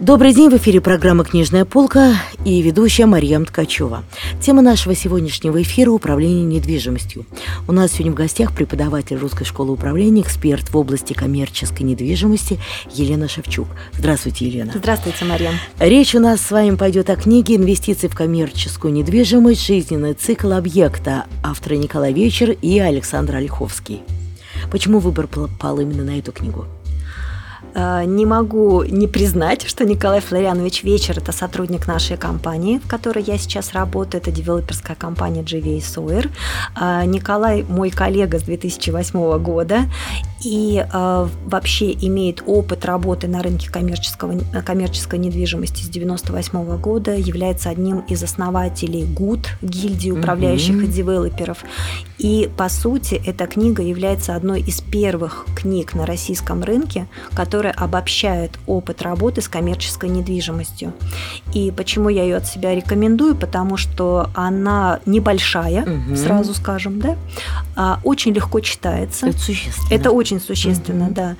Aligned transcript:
Добрый 0.00 0.32
день, 0.32 0.48
в 0.48 0.56
эфире 0.56 0.80
программа 0.80 1.24
«Книжная 1.24 1.66
полка» 1.66 2.14
и 2.46 2.62
ведущая 2.62 3.04
Марьям 3.04 3.44
Ткачева. 3.44 4.02
Тема 4.40 4.62
нашего 4.62 4.94
сегодняшнего 4.94 5.60
эфира– 5.60 5.90
управление 5.92 6.46
недвижимостью. 6.46 7.26
У 7.68 7.72
нас 7.72 7.92
сегодня 7.92 8.12
в 8.12 8.14
гостях 8.14 8.54
преподаватель 8.54 9.18
Русской 9.18 9.44
школы 9.44 9.72
управления, 9.72 10.22
эксперт 10.22 10.70
в 10.70 10.76
области 10.78 11.12
коммерческой 11.12 11.82
недвижимости 11.82 12.58
Елена 12.94 13.28
Шевчук. 13.28 13.68
Здравствуйте, 13.92 14.46
Елена. 14.48 14.72
Здравствуйте, 14.74 15.26
Марьям. 15.26 15.56
Речь 15.78 16.14
у 16.14 16.18
нас 16.18 16.40
с 16.40 16.50
вами 16.50 16.76
пойдет 16.76 17.10
о 17.10 17.16
книге 17.16 17.56
«Инвестиции 17.56 18.08
в 18.08 18.14
коммерческую 18.14 18.94
недвижимость. 18.94 19.66
Жизненный 19.66 20.14
цикл 20.14 20.52
объекта» 20.52 21.26
авторы 21.44 21.76
Николай 21.76 22.14
Вечер 22.14 22.52
и 22.52 22.78
Александр 22.78 23.36
Ольховский. 23.36 24.00
Почему 24.70 24.98
выбор 24.98 25.28
пал 25.60 25.78
именно 25.78 26.04
на 26.04 26.18
эту 26.18 26.32
книгу? 26.32 26.64
Э, 27.74 28.04
не 28.04 28.26
могу 28.26 28.82
не 28.82 29.06
признать, 29.06 29.66
что 29.66 29.84
Николай 29.84 30.20
Флорианович 30.20 30.84
Вечер– 30.84 31.18
это 31.18 31.32
сотрудник 31.32 31.86
нашей 31.86 32.16
компании, 32.16 32.78
в 32.78 32.88
которой 32.88 33.22
я 33.24 33.38
сейчас 33.38 33.72
работаю. 33.72 34.20
Это 34.20 34.30
девелоперская 34.30 34.96
компания 34.96 35.42
GVA 35.42 35.78
Sawyer. 35.78 36.30
Э, 36.80 37.04
Николай 37.06 37.62
мой 37.62 37.90
коллега 37.90 38.38
с 38.38 38.42
2008 38.42 39.38
года 39.38 39.82
и 40.44 40.84
э, 40.90 41.28
вообще 41.44 41.92
имеет 41.92 42.42
опыт 42.46 42.84
работы 42.84 43.28
на 43.28 43.42
рынке 43.42 43.70
коммерческого, 43.70 44.38
коммерческой 44.64 45.18
недвижимости 45.18 45.82
с 45.82 45.88
98 45.88 46.78
года, 46.78 47.14
является 47.14 47.70
одним 47.70 48.00
из 48.00 48.22
основателей 48.22 49.04
ГУД, 49.04 49.48
гильдии 49.62 50.10
управляющих 50.10 50.76
mm-hmm. 50.76 50.84
и 50.84 50.88
девелоперов. 50.88 51.58
И, 52.18 52.50
по 52.56 52.68
сути, 52.68 53.20
эта 53.24 53.46
книга 53.46 53.82
является 53.82 54.34
одной 54.34 54.60
из 54.60 54.80
первых 54.80 55.46
книг 55.54 55.94
на 55.94 56.06
российском 56.06 56.62
рынке, 56.62 57.06
которая 57.50 57.72
обобщает 57.72 58.52
опыт 58.66 59.02
работы 59.02 59.42
с 59.42 59.48
коммерческой 59.48 60.08
недвижимостью. 60.08 60.92
И 61.52 61.72
почему 61.72 62.08
я 62.08 62.22
ее 62.22 62.36
от 62.36 62.46
себя 62.46 62.74
рекомендую? 62.74 63.34
Потому 63.34 63.76
что 63.76 64.30
она 64.34 65.00
небольшая, 65.04 65.82
угу. 65.82 66.16
сразу 66.16 66.54
скажем, 66.54 67.00
да, 67.00 67.16
а 67.76 68.00
очень 68.04 68.32
легко 68.32 68.60
читается. 68.60 69.26
Это 69.26 69.38
существенно. 69.38 69.94
Это 69.94 70.10
очень 70.12 70.30
очень 70.30 70.46
существенно, 70.46 71.06
угу. 71.06 71.14
да. 71.14 71.36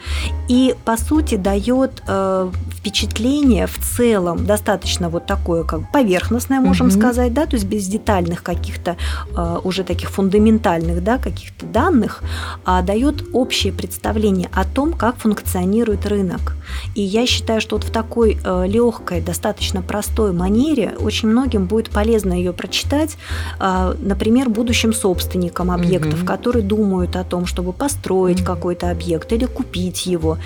И 0.48 0.74
по 0.84 0.96
сути 0.96 1.36
дает 1.36 2.02
э, 2.06 2.50
впечатление 2.72 3.66
в 3.66 3.78
целом 3.78 4.46
достаточно 4.46 5.08
вот 5.08 5.26
такое, 5.26 5.64
как 5.64 5.92
поверхностное, 5.92 6.60
можем 6.60 6.88
угу. 6.88 6.96
сказать, 6.96 7.32
да, 7.32 7.46
то 7.46 7.56
есть 7.56 7.66
без 7.66 7.86
детальных 7.86 8.42
каких-то 8.42 8.96
э, 9.36 9.58
уже 9.62 9.84
таких 9.84 10.10
фундаментальных, 10.10 11.02
да, 11.02 11.18
каких-то 11.18 11.66
данных, 11.66 12.22
а 12.64 12.82
дает 12.82 13.22
общее 13.32 13.72
представление 13.72 14.48
о 14.52 14.64
том, 14.64 14.92
как 14.92 15.16
функционирует 15.16 15.99
рынок. 16.06 16.56
И 16.94 17.02
я 17.02 17.26
считаю, 17.26 17.60
что 17.60 17.76
вот 17.76 17.84
в 17.84 17.90
такой 17.90 18.38
э, 18.42 18.66
легкой, 18.66 19.20
достаточно 19.20 19.82
простой 19.82 20.32
манере 20.32 20.94
очень 20.98 21.28
многим 21.28 21.66
будет 21.66 21.90
полезно 21.90 22.32
ее 22.32 22.52
прочитать, 22.52 23.16
э, 23.58 23.94
например, 23.98 24.48
будущим 24.48 24.92
собственникам 24.92 25.70
объектов, 25.70 26.20
угу. 26.20 26.26
которые 26.26 26.62
думают 26.62 27.16
о 27.16 27.24
том, 27.24 27.46
чтобы 27.46 27.72
построить 27.72 28.40
угу. 28.40 28.46
какой-то 28.46 28.90
объект 28.90 29.32
или 29.32 29.46
купить 29.46 30.06
его. 30.06 30.38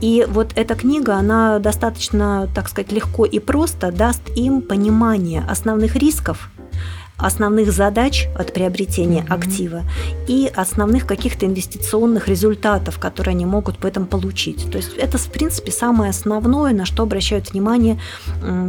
И 0.00 0.26
вот 0.28 0.52
эта 0.54 0.74
книга, 0.74 1.14
она 1.14 1.58
достаточно, 1.58 2.48
так 2.54 2.68
сказать, 2.68 2.92
легко 2.92 3.24
и 3.24 3.38
просто 3.38 3.92
даст 3.92 4.22
им 4.36 4.62
понимание 4.62 5.44
основных 5.48 5.96
рисков, 5.96 6.50
основных 7.16 7.72
задач 7.72 8.28
от 8.36 8.52
приобретения 8.52 9.20
mm-hmm. 9.20 9.34
актива 9.34 9.82
и 10.26 10.50
основных 10.54 11.06
каких-то 11.06 11.46
инвестиционных 11.46 12.26
результатов, 12.28 12.98
которые 12.98 13.32
они 13.32 13.46
могут 13.46 13.76
в 13.76 13.84
этом 13.84 14.06
получить. 14.06 14.70
То 14.70 14.78
есть 14.78 14.96
это, 14.96 15.18
в 15.18 15.26
принципе, 15.30 15.70
самое 15.70 16.10
основное, 16.10 16.72
на 16.72 16.84
что 16.84 17.04
обращают 17.04 17.52
внимание 17.52 18.00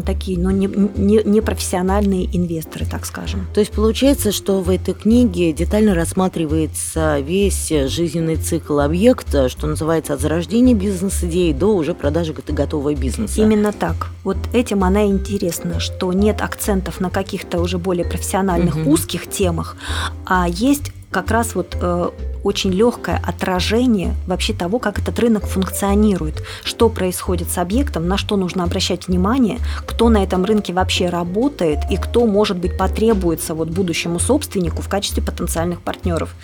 такие 0.06 0.38
ну, 0.38 0.52
не, 0.52 0.68
не, 0.68 1.24
непрофессиональные 1.24 2.26
инвесторы, 2.36 2.86
так 2.86 3.06
скажем. 3.06 3.48
То 3.54 3.60
есть 3.60 3.72
получается, 3.72 4.32
что 4.32 4.62
в 4.62 4.70
этой 4.70 4.94
книге 4.94 5.52
детально 5.54 5.96
рассматривается 5.96 7.20
весь 7.20 7.70
жизненный 7.70 8.36
цикл 8.36 8.80
объекта, 8.80 9.50
что 9.50 9.68
называется 9.68 10.14
от 10.14 10.22
зарождения 10.22 10.76
бизнес-идеи 10.76 11.54
до 11.54 11.76
уже 11.76 11.94
продажи 11.94 12.34
готового 12.34 12.94
бизнеса. 12.94 13.42
Именно 13.42 13.72
так. 13.72 14.10
Вот 14.24 14.38
этим 14.54 14.84
она 14.84 15.06
интересна, 15.06 15.80
что 15.80 16.14
нет 16.14 16.42
акцентов 16.42 17.00
на 17.00 17.10
каких-то 17.10 17.60
уже 17.60 17.78
более 17.78 18.06
профессиональных 18.06 18.43
профессиональных 18.44 18.76
угу. 18.76 18.92
узких 18.92 19.30
темах, 19.30 19.78
а 20.26 20.48
есть 20.48 20.92
как 21.12 21.32
раз 21.32 21.56
вот 21.56 21.78
э, 21.80 22.10
очень 22.44 22.72
легкое 22.72 23.22
отражение 23.26 24.16
вообще 24.28 24.54
того, 24.54 24.80
как 24.80 25.00
этот 25.00 25.18
рынок 25.20 25.46
функционирует, 25.46 26.44
что 26.64 26.90
происходит 26.90 27.50
с 27.50 27.58
объектом, 27.58 28.08
на 28.08 28.18
что 28.18 28.36
нужно 28.36 28.64
обращать 28.64 29.08
внимание, 29.08 29.60
кто 29.86 30.10
на 30.10 30.24
этом 30.24 30.46
рынке 30.46 30.74
вообще 30.74 31.10
работает 31.10 31.80
и 31.90 31.98
кто, 31.98 32.26
может 32.26 32.58
быть, 32.58 32.78
потребуется 32.78 33.54
вот 33.54 33.70
будущему 33.70 34.20
собственнику 34.20 34.82
в 34.82 34.90
качестве 34.90 35.24
потенциальных 35.24 35.82
партнеров. 35.82 36.36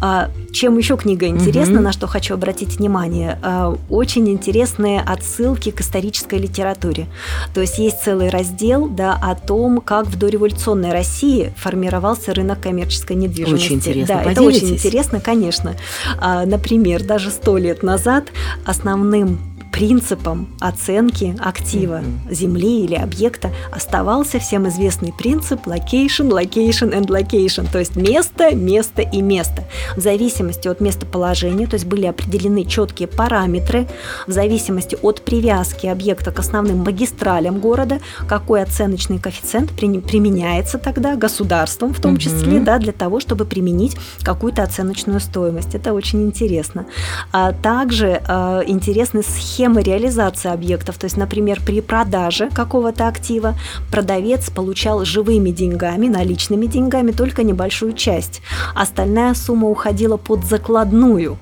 А, 0.00 0.30
чем 0.52 0.76
еще 0.76 0.96
книга 0.96 1.26
интересна, 1.26 1.76
угу. 1.76 1.84
на 1.84 1.92
что 1.92 2.06
хочу 2.06 2.34
обратить 2.34 2.78
внимание? 2.78 3.38
А, 3.42 3.76
очень 3.88 4.28
интересные 4.28 5.00
отсылки 5.00 5.70
к 5.70 5.80
исторической 5.80 6.38
литературе. 6.38 7.06
То 7.54 7.60
есть 7.60 7.78
есть 7.78 8.02
целый 8.02 8.28
раздел 8.28 8.88
да, 8.88 9.18
о 9.20 9.34
том, 9.34 9.80
как 9.80 10.06
в 10.06 10.18
дореволюционной 10.18 10.92
России 10.92 11.52
формировался 11.56 12.34
рынок 12.34 12.60
коммерческой 12.60 13.16
недвижимости. 13.16 13.66
Очень 13.66 13.76
интересно. 13.76 14.14
Да, 14.14 14.30
это 14.30 14.42
очень 14.42 14.70
интересно, 14.70 15.20
конечно. 15.26 15.74
А, 16.18 16.46
например, 16.46 17.02
даже 17.02 17.30
сто 17.30 17.58
лет 17.58 17.82
назад 17.82 18.28
основным 18.64 19.55
принципом 19.76 20.48
оценки 20.58 21.36
актива 21.38 22.00
mm-hmm. 22.00 22.34
земли 22.34 22.84
или 22.84 22.94
объекта 22.94 23.50
оставался 23.70 24.38
всем 24.38 24.66
известный 24.68 25.12
принцип 25.12 25.66
location, 25.66 26.30
location 26.30 26.94
and 26.98 27.08
location, 27.08 27.68
то 27.70 27.78
есть 27.78 27.94
место, 27.94 28.54
место 28.54 29.02
и 29.02 29.20
место. 29.20 29.64
В 29.94 30.00
зависимости 30.00 30.66
от 30.66 30.80
местоположения, 30.80 31.66
то 31.66 31.74
есть 31.74 31.84
были 31.84 32.06
определены 32.06 32.64
четкие 32.64 33.06
параметры, 33.06 33.86
в 34.26 34.32
зависимости 34.32 34.96
от 35.02 35.20
привязки 35.20 35.86
объекта 35.86 36.32
к 36.32 36.38
основным 36.38 36.78
магистралям 36.78 37.60
города, 37.60 38.00
какой 38.26 38.62
оценочный 38.62 39.18
коэффициент 39.18 39.72
применяется 39.72 40.78
тогда 40.78 41.16
государством, 41.16 41.92
в 41.92 42.00
том 42.00 42.14
mm-hmm. 42.14 42.18
числе, 42.18 42.60
да, 42.60 42.78
для 42.78 42.92
того, 42.92 43.20
чтобы 43.20 43.44
применить 43.44 43.94
какую-то 44.22 44.62
оценочную 44.62 45.20
стоимость. 45.20 45.74
Это 45.74 45.92
очень 45.92 46.22
интересно. 46.22 46.86
А 47.30 47.52
также 47.52 48.22
а, 48.26 48.62
интересны 48.66 49.22
схемы 49.22 49.65
схемы 49.66 49.82
реализации 49.82 50.52
объектов. 50.52 50.96
То 50.96 51.06
есть, 51.06 51.16
например, 51.16 51.60
при 51.64 51.80
продаже 51.80 52.50
какого-то 52.54 53.08
актива 53.08 53.54
продавец 53.90 54.48
получал 54.48 55.04
живыми 55.04 55.50
деньгами, 55.50 56.06
наличными 56.06 56.66
деньгами 56.66 57.10
только 57.10 57.42
небольшую 57.42 57.92
часть. 57.92 58.42
Остальная 58.76 59.34
сумма 59.34 59.68
уходила 59.68 60.16
под 60.16 60.44
закладную 60.44 61.38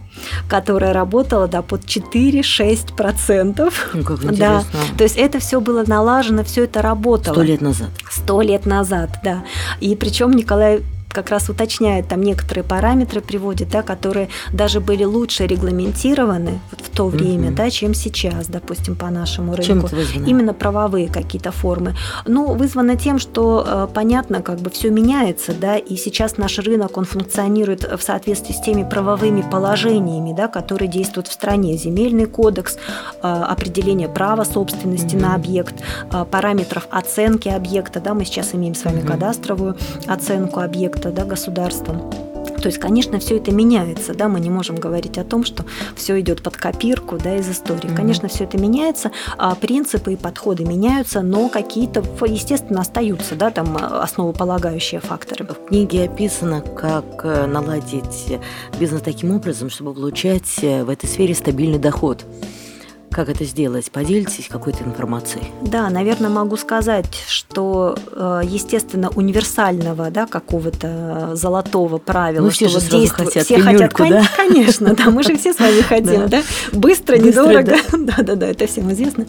которая 0.48 0.92
работала 0.92 1.48
да, 1.48 1.60
под 1.60 1.80
4-6%. 1.86 3.72
Ну, 3.94 4.04
как 4.04 4.22
интересно. 4.22 4.38
Да. 4.38 4.96
То 4.96 5.02
есть 5.02 5.16
это 5.16 5.40
все 5.40 5.60
было 5.60 5.82
налажено, 5.84 6.44
все 6.44 6.64
это 6.64 6.82
работало. 6.82 7.34
Сто 7.34 7.42
лет 7.42 7.60
назад. 7.60 7.88
Сто 8.08 8.40
лет 8.40 8.64
назад, 8.64 9.10
да. 9.24 9.42
И 9.80 9.96
причем 9.96 10.30
Николай 10.30 10.84
как 11.14 11.30
раз 11.30 11.48
уточняет 11.48 12.08
там 12.08 12.22
некоторые 12.22 12.64
параметры, 12.64 13.20
приводит, 13.20 13.70
да, 13.70 13.82
которые 13.82 14.28
даже 14.52 14.80
были 14.80 15.04
лучше 15.04 15.46
регламентированы 15.46 16.60
в 16.72 16.90
то 16.94 17.08
время, 17.08 17.48
угу. 17.48 17.56
да, 17.56 17.70
чем 17.70 17.94
сейчас, 17.94 18.46
допустим, 18.46 18.94
по 18.94 19.10
нашему 19.10 19.52
рынку. 19.52 19.64
Чем 19.64 19.78
это 19.84 19.96
вызвано? 19.96 20.26
Именно 20.26 20.54
правовые 20.54 21.08
какие-то 21.08 21.52
формы. 21.52 21.94
Ну, 22.26 22.54
вызвано 22.54 22.96
тем, 22.96 23.18
что 23.18 23.64
э, 23.66 23.88
понятно, 23.92 24.42
как 24.42 24.60
бы 24.60 24.70
все 24.70 24.90
меняется, 24.90 25.52
да, 25.52 25.76
и 25.76 25.96
сейчас 25.96 26.38
наш 26.38 26.58
рынок, 26.58 26.96
он 26.96 27.04
функционирует 27.04 27.84
в 27.84 28.02
соответствии 28.02 28.52
с 28.52 28.60
теми 28.60 28.88
правовыми 28.88 29.42
положениями, 29.42 30.32
да, 30.32 30.48
которые 30.48 30.88
действуют 30.88 31.28
в 31.28 31.32
стране. 31.32 31.76
Земельный 31.76 32.26
кодекс, 32.26 32.76
э, 32.76 33.28
определение 33.28 34.08
права 34.08 34.44
собственности 34.44 35.16
угу. 35.16 35.24
на 35.24 35.34
объект, 35.34 35.74
э, 36.12 36.24
параметров 36.30 36.86
оценки 36.90 37.48
объекта, 37.48 38.00
да, 38.00 38.14
мы 38.14 38.24
сейчас 38.24 38.54
имеем 38.54 38.74
с 38.74 38.84
вами 38.84 39.00
угу. 39.00 39.08
кадастровую 39.08 39.76
оценку 40.06 40.60
объекта, 40.60 41.10
да, 41.10 41.24
государством. 41.24 42.33
То 42.64 42.68
есть, 42.68 42.80
конечно, 42.80 43.18
все 43.18 43.36
это 43.36 43.52
меняется, 43.52 44.14
да, 44.14 44.26
мы 44.26 44.40
не 44.40 44.48
можем 44.48 44.76
говорить 44.76 45.18
о 45.18 45.24
том, 45.24 45.44
что 45.44 45.66
все 45.96 46.18
идет 46.20 46.42
под 46.42 46.56
копирку, 46.56 47.18
да, 47.18 47.36
из 47.36 47.46
истории. 47.46 47.90
Mm-hmm. 47.90 47.94
Конечно, 47.94 48.28
все 48.28 48.44
это 48.44 48.56
меняется, 48.56 49.10
а 49.36 49.54
принципы 49.54 50.14
и 50.14 50.16
подходы 50.16 50.64
меняются, 50.64 51.20
но 51.20 51.50
какие-то, 51.50 52.02
естественно, 52.24 52.80
остаются, 52.80 53.34
да, 53.34 53.50
там 53.50 53.76
основополагающие 53.76 55.02
факторы. 55.02 55.44
В 55.44 55.68
книге 55.68 56.04
описано, 56.04 56.62
как 56.62 57.04
э, 57.24 57.44
наладить 57.44 58.38
бизнес 58.80 59.02
таким 59.02 59.32
образом, 59.32 59.68
чтобы 59.68 59.92
получать 59.92 60.60
э, 60.62 60.84
в 60.84 60.88
этой 60.88 61.06
сфере 61.06 61.34
стабильный 61.34 61.78
доход 61.78 62.24
Как 63.14 63.28
это 63.28 63.44
сделать? 63.44 63.92
Поделитесь 63.92 64.48
какой-то 64.48 64.82
информацией. 64.82 65.44
Да, 65.62 65.88
наверное, 65.88 66.30
могу 66.30 66.56
сказать, 66.56 67.06
что, 67.28 67.96
э, 68.10 68.40
естественно, 68.44 69.08
универсального, 69.14 70.10
да, 70.10 70.26
какого-то 70.26 71.30
золотого 71.34 71.98
правила, 71.98 72.46
ну, 72.46 72.50
все 72.50 72.68
что 72.68 72.80
же 72.80 72.86
вот 72.86 72.98
действует, 72.98 73.28
хотят 73.28 73.44
все 73.44 73.56
пенюльку, 73.56 74.02
хотят, 74.02 74.22
да? 74.22 74.28
конечно, 74.36 74.94
да, 74.96 75.10
мы 75.10 75.22
же 75.22 75.36
все 75.36 75.52
с 75.52 75.60
вами 75.60 75.80
хотим, 75.88 76.28
да, 76.28 76.42
быстро, 76.72 77.16
недорого, 77.16 77.76
да-да-да, 77.92 78.48
это 78.48 78.66
всем 78.66 78.92
известно. 78.92 79.26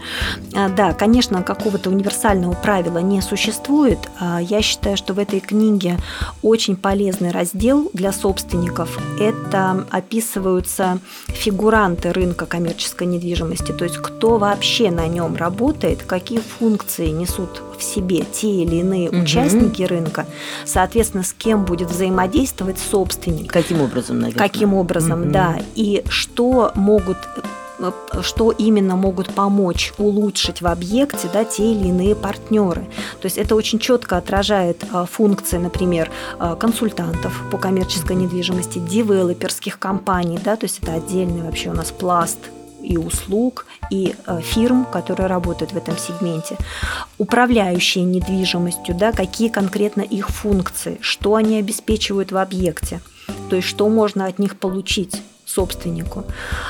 А, 0.56 0.68
Да, 0.70 0.94
конечно, 0.94 1.44
какого-то 1.44 1.92
универсального 1.92 2.54
правила 2.54 2.98
не 2.98 3.22
существует. 3.22 4.00
А, 4.20 4.42
Я 4.42 4.64
считаю, 4.64 4.98
что 4.98 5.14
в 5.14 5.20
этой 5.20 5.42
книге 5.42 6.00
очень 6.42 6.76
полезный 6.76 7.30
раздел 7.30 7.92
для 7.94 8.12
собственников. 8.12 8.98
Это 9.20 9.86
описываются 9.92 10.98
фигуранты 11.28 12.12
рынка 12.12 12.48
коммерческой 12.48 13.06
недвижимости, 13.06 13.75
то 13.78 13.84
есть 13.84 13.98
кто 13.98 14.38
вообще 14.38 14.92
на 14.92 15.08
нем 15.08 15.36
работает, 15.36 16.04
какие 16.04 16.40
функции 16.40 17.10
несут 17.10 17.62
в 17.78 17.84
себе 17.84 18.24
те 18.32 18.48
или 18.64 18.78
иные 18.78 19.10
Мгм. 19.10 19.24
участники 19.24 19.84
рынка, 19.84 20.26
соответственно, 20.66 21.24
с 21.24 21.34
кем 21.34 21.66
будет 21.66 21.90
взаимодействовать 21.90 22.80
собственник. 22.80 23.52
Каким 23.52 23.82
образом, 23.82 24.20
наверное? 24.20 24.48
Каким 24.48 24.74
образом, 24.74 25.22
Мгм. 25.22 25.32
да, 25.32 25.60
и 25.76 26.04
что 26.10 26.72
могут 26.76 27.18
что 28.22 28.52
именно 28.52 28.96
могут 28.96 29.34
помочь 29.34 29.94
улучшить 29.98 30.62
в 30.62 30.68
объекте 30.68 31.30
да, 31.34 31.44
те 31.44 31.74
или 31.74 31.90
иные 31.90 32.16
партнеры. 32.16 32.86
То 33.20 33.26
есть 33.26 33.38
это 33.38 33.54
очень 33.54 33.80
четко 33.80 34.16
отражает 34.16 34.82
а, 34.94 35.06
функции, 35.06 35.58
например, 35.58 36.10
а, 36.40 36.56
консультантов 36.56 37.34
по 37.52 37.58
коммерческой 37.58 38.16
недвижимости, 38.16 38.80
девелоперских 38.80 39.78
компаний, 39.78 40.40
да, 40.44 40.56
то 40.56 40.66
есть 40.66 40.80
это 40.82 40.94
отдельный 40.94 41.42
вообще 41.42 41.70
у 41.70 41.74
нас 41.74 41.92
пласт 41.92 42.40
и 42.86 42.98
услуг, 42.98 43.66
и 43.92 44.16
э, 44.28 44.40
фирм, 44.42 44.86
которые 44.86 45.28
работают 45.28 45.74
в 45.74 45.78
этом 45.78 45.98
сегменте, 45.98 46.58
управляющие 47.18 48.04
недвижимостью, 48.04 48.96
да, 48.96 49.12
какие 49.12 49.50
конкретно 49.50 50.02
их 50.02 50.30
функции, 50.30 50.98
что 51.02 51.36
они 51.36 51.58
обеспечивают 51.58 52.32
в 52.32 52.38
объекте, 52.38 53.00
то 53.50 53.56
есть 53.56 53.68
что 53.68 53.90
можно 53.90 54.26
от 54.26 54.40
них 54.40 54.58
получить 54.58 55.22
собственнику. 55.46 56.24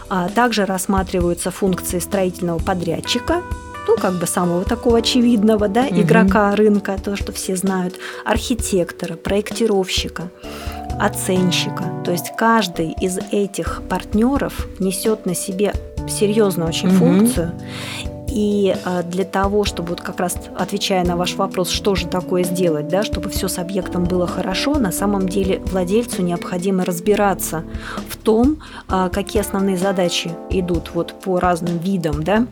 А 0.09 0.29
также 0.29 0.65
рассматриваются 0.65 1.51
функции 1.51 2.00
строительного 2.00 2.59
подрядчика, 2.59 3.41
ну, 3.88 3.97
как 3.97 4.13
бы 4.15 4.25
самого 4.27 4.63
такого 4.65 4.97
очевидного, 4.97 5.67
да, 5.67 5.83
Мгм. 5.83 6.01
игрока 6.01 6.56
рынка, 6.56 6.97
то, 7.03 7.15
что 7.15 7.31
все 7.31 7.56
знают, 7.56 7.95
архитектора, 8.25 9.15
проектировщика, 9.15 10.29
оценщика. 11.00 11.83
То 12.03 12.12
есть 12.12 12.31
каждый 12.38 12.94
из 13.01 13.17
этих 13.31 13.81
партнеров 13.89 14.67
несет 14.79 15.25
на 15.25 15.35
себе 15.35 15.73
серьезную 16.10 16.69
очень 16.69 16.90
Мгм. 16.90 16.98
функцию. 16.98 17.52
И 18.28 18.75
а, 18.84 19.02
для 19.02 19.24
того, 19.24 19.63
чтобы 19.63 19.90
вот 19.90 20.02
как 20.02 20.19
раз 20.19 20.38
отвечая 20.57 21.06
на 21.06 21.16
ваш 21.16 21.36
вопрос, 21.36 21.69
что 21.69 21.96
же 21.96 22.06
такое 22.07 22.44
сделать, 22.44 22.90
да, 22.90 23.04
чтобы 23.04 23.30
все 23.30 23.48
с 23.48 23.57
объектом 23.60 24.04
было 24.04 24.28
хорошо, 24.28 24.75
на 24.78 24.92
самом 24.92 25.30
деле 25.30 25.62
владельцу 25.72 26.22
необходимо 26.22 26.84
разбираться 26.84 27.63
в 28.10 28.18
том, 28.18 28.57
а, 28.90 29.07
какие 29.07 29.42
основные 29.42 29.78
задачи 29.78 30.31
идут 30.50 30.92
вот 30.94 31.13
по 31.24 31.40
разным 31.40 31.78
видам, 31.78 32.24
да, 32.24 32.46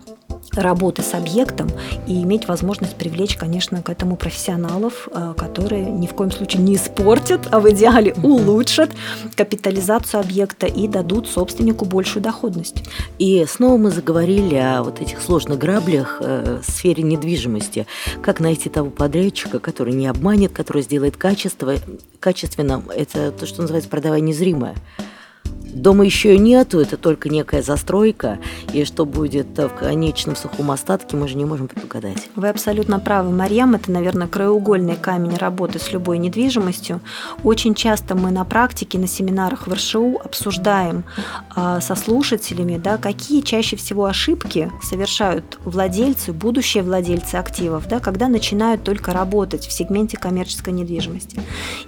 работы 0.55 1.01
с 1.01 1.13
объектом 1.13 1.69
и 2.07 2.21
иметь 2.23 2.47
возможность 2.47 2.95
привлечь, 2.95 3.35
конечно, 3.37 3.81
к 3.81 3.89
этому 3.89 4.15
профессионалов, 4.15 5.07
а, 5.11 5.33
которые 5.33 5.85
ни 5.85 6.07
в 6.07 6.13
коем 6.13 6.31
случае 6.31 6.63
не 6.63 6.75
испортят, 6.75 7.47
а 7.51 7.59
в 7.59 7.69
идеале 7.71 8.13
улучшат 8.23 8.91
капитализацию 9.35 10.21
объекта 10.21 10.67
и 10.67 10.87
дадут 10.87 11.27
собственнику 11.27 11.85
большую 11.85 12.23
доходность. 12.23 12.83
И 13.19 13.45
снова 13.47 13.77
мы 13.77 13.91
заговорили 13.91 14.55
о 14.55 14.83
вот 14.83 15.01
этих 15.01 15.21
сложных 15.21 15.59
граблях 15.59 16.17
э, 16.19 16.59
в 16.65 16.71
сфере 16.71 17.03
недвижимости. 17.03 17.87
Как 18.21 18.39
найти 18.39 18.69
того 18.69 18.89
подрядчика, 18.89 19.59
который 19.59 19.93
не 19.93 20.07
обманет, 20.07 20.51
который 20.51 20.81
сделает 20.81 21.17
качество, 21.17 21.75
качественно. 22.19 22.83
Это 22.95 23.31
то, 23.31 23.45
что 23.45 23.61
называется 23.61 23.89
продавая 23.89 24.21
незримое. 24.21 24.75
Дома 25.73 26.05
еще 26.05 26.35
и 26.35 26.37
нету, 26.37 26.79
это 26.79 26.97
только 26.97 27.29
некая 27.29 27.63
застройка, 27.63 28.37
и 28.71 28.85
что 28.85 29.05
будет 29.05 29.57
э, 29.57 29.67
в 29.67 29.73
конечном 29.73 30.35
сухом 30.35 30.69
остатке, 30.69 31.17
мы 31.17 31.27
же 31.27 31.35
не 31.35 31.45
можем 31.45 31.67
предугадать. 31.67 32.29
Вы 32.35 32.49
абсолютно 32.49 32.99
правы, 32.99 33.31
Марьям. 33.31 33.73
Это, 33.73 33.91
наверное, 33.91 34.27
краеугольный 34.27 34.95
камень 34.95 35.35
работы 35.35 35.79
с 35.79 35.91
любой 35.91 36.19
недвижимостью. 36.19 37.01
Очень 37.43 37.73
часто 37.73 38.13
мы 38.13 38.29
на 38.29 38.45
практике, 38.45 38.99
на 38.99 39.07
семинарах 39.07 39.65
в 39.65 39.73
РШУ 39.73 40.19
обсуждаем 40.23 41.05
а, 41.55 41.81
со 41.81 41.95
слушателями, 41.95 42.77
да, 42.77 42.97
какие 42.97 43.41
чаще 43.41 43.75
всего 43.75 44.05
ошибки 44.05 44.71
совершают 44.83 45.57
владельцы, 45.65 46.33
будущие 46.33 46.83
владельцы 46.83 47.35
активов, 47.35 47.87
да, 47.87 47.99
когда 47.99 48.27
начинают 48.27 48.83
только 48.83 49.11
работать 49.11 49.65
в 49.65 49.71
сегменте 49.71 50.17
коммерческой 50.17 50.73
недвижимости. 50.73 51.41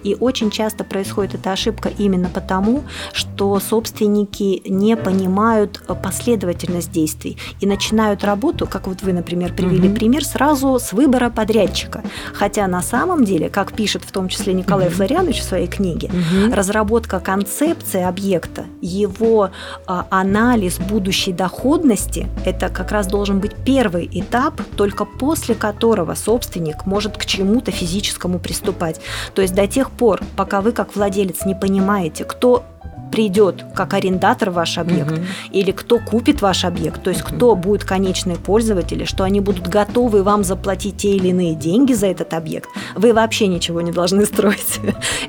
И 0.04 0.18
очень 0.20 0.50
часто 0.50 0.84
происходит 0.84 1.36
эта 1.36 1.52
ошибка 1.52 1.92
именно 1.96 2.30
потому, 2.30 2.84
что 3.14 3.55
собственники 3.60 4.62
не 4.68 4.96
понимают 4.98 5.82
э, 5.88 5.96
последовательность 5.96 6.92
действий 6.92 7.38
и 7.60 7.66
начинают 7.66 8.24
работу, 8.24 8.68
как 8.68 8.88
вот 8.88 9.02
вы, 9.02 9.14
например, 9.14 9.54
привели 9.54 9.88
Мгм. 9.90 9.96
пример, 9.96 10.26
сразу 10.26 10.80
с 10.80 10.94
выбора 10.94 11.30
подрядчика. 11.30 12.04
Хотя 12.34 12.68
на 12.68 12.82
самом 12.82 13.24
деле, 13.26 13.50
как 13.50 13.74
пишет 13.74 14.04
в 14.04 14.12
том 14.12 14.30
числе 14.30 14.54
Николай 14.54 14.88
Мгм. 14.88 14.96
Флорианович 14.96 15.40
в 15.40 15.44
своей 15.44 15.68
книге, 15.68 16.10
разработка 16.52 17.20
концепции 17.20 18.02
объекта, 18.04 18.66
его 18.82 19.50
а, 19.88 20.06
анализ 20.10 20.78
будущей 20.80 21.34
доходности, 21.34 22.28
это 22.46 22.70
как 22.70 22.92
раз 22.92 23.08
должен 23.08 23.40
быть 23.40 23.54
первый 23.66 24.10
этап, 24.12 24.62
только 24.76 25.06
после 25.06 25.56
которого 25.56 26.16
собственник 26.16 26.86
может 26.86 27.18
к 27.18 27.26
чему-то 27.26 27.72
физическому 27.72 28.40
приступать. 28.40 29.00
То 29.34 29.42
есть 29.42 29.54
до 29.54 29.68
тех 29.68 29.92
пор, 29.92 30.22
пока 30.36 30.62
вы 30.62 30.72
как 30.72 30.96
владелец 30.96 31.46
не 31.46 31.56
понимаете, 31.56 32.24
кто 32.24 32.64
придет 33.12 33.64
как 33.76 33.94
арендатор 33.94 34.50
ваш 34.50 34.78
объект, 34.78 35.12
Мгм. 35.12 35.26
или 35.52 35.72
кто 35.72 36.00
купит 36.00 36.42
ваш 36.42 36.66
объект, 36.66 37.02
то 37.04 37.10
есть 37.10 37.22
кто 37.24 37.56
будет 37.56 37.84
конечные 37.86 38.38
пользователи, 38.38 39.06
что 39.06 39.24
они 39.24 39.40
будут 39.40 39.68
готовы 39.68 40.24
вам 40.24 40.44
заплатить 40.44 40.98
те 40.98 41.16
или 41.16 41.30
иные 41.30 41.56
деньги 41.56 41.94
за 41.94 42.08
этот 42.08 42.34
объект, 42.34 42.70
вы 42.96 43.14
вообще 43.14 43.48
ничего 43.48 43.82
не 43.82 43.92
должны 43.92 44.26
строить. 44.26 44.80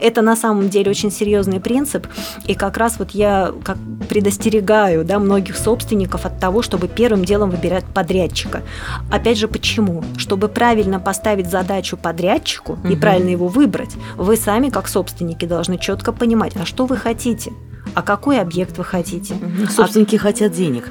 Это 0.00 0.22
на 0.22 0.36
самом 0.36 0.68
деле 0.68 0.90
очень 0.90 1.10
серьезный 1.12 1.60
принцип, 1.60 2.06
и 2.46 2.54
как 2.54 2.76
раз 2.76 2.96
вот 2.98 3.12
я 3.12 3.52
как 3.64 3.76
предостерегаю 4.08 5.04
да, 5.04 5.18
многих 5.18 5.56
собственников 5.56 6.26
от 6.26 6.40
того, 6.40 6.62
чтобы 6.62 6.88
первым 6.88 7.24
делом 7.24 7.50
выбирать 7.50 7.84
подрядчика. 7.84 8.62
Опять 9.10 9.38
же, 9.38 9.46
почему? 9.48 10.02
Чтобы 10.16 10.48
правильно 10.48 10.98
поставить 10.98 11.50
задачу 11.50 11.96
подрядчику 11.96 12.78
и 12.84 12.92
Мгм. 12.92 13.00
правильно 13.00 13.28
его 13.30 13.48
выбрать, 13.48 13.94
вы 14.16 14.36
сами 14.36 14.70
как 14.70 14.88
собственники 14.88 15.44
должны 15.44 15.78
четко 15.78 16.12
понимать, 16.12 16.52
а 16.56 16.64
что 16.64 16.86
вы 16.86 16.96
хотите, 16.96 17.52
а 17.96 18.02
какой 18.02 18.38
объект 18.40 18.76
вы 18.76 18.84
хотите. 18.84 19.36
Собственники 19.74 20.16
хотят 20.16 20.52
денег. 20.52 20.84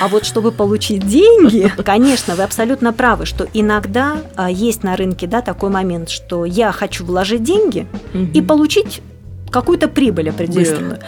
А 0.00 0.08
вот 0.08 0.24
чтобы 0.24 0.52
получить 0.52 1.06
деньги, 1.06 1.70
конечно, 1.84 2.34
вы 2.34 2.44
абсолютно 2.44 2.94
правы, 2.94 3.26
что 3.26 3.46
иногда 3.52 4.16
а, 4.36 4.50
есть 4.50 4.82
на 4.82 4.96
рынке 4.96 5.26
да, 5.26 5.42
такой 5.42 5.68
момент, 5.68 6.08
что 6.08 6.46
я 6.46 6.72
хочу 6.72 7.04
вложить 7.04 7.42
деньги 7.42 7.86
и 8.14 8.38
Мгм. 8.40 8.46
получить 8.46 9.02
какую-то 9.50 9.88
прибыль 9.88 10.30
определенную. 10.30 10.98